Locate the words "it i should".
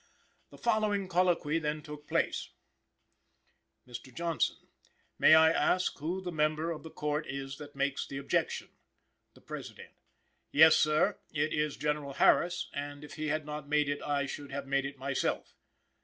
13.87-14.51